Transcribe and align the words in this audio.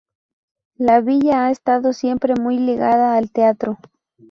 La 0.77 0.99
villa 1.01 1.45
ha 1.45 1.51
estado 1.51 1.93
siempre 1.93 2.33
muy 2.33 2.57
ligada 2.57 3.15
al 3.15 3.29
teatro. 3.31 3.77